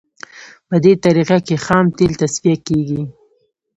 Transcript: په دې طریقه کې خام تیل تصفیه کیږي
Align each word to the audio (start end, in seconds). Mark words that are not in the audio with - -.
په 0.67 0.75
دې 0.83 0.93
طریقه 1.05 1.37
کې 1.47 1.55
خام 1.65 1.85
تیل 1.97 2.13
تصفیه 2.21 2.55
کیږي 2.67 3.01